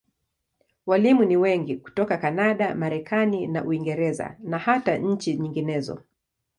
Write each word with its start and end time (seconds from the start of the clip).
Walimu 0.85 1.23
ni 1.25 1.37
wengi 1.37 1.75
hutoka 1.75 2.17
Kanada, 2.17 2.75
Marekani 2.75 3.47
na 3.47 3.63
Uingereza, 3.65 4.37
na 4.43 4.57
hata 4.57 4.97
nchi 4.97 5.35
nyinginezo. 5.37 6.01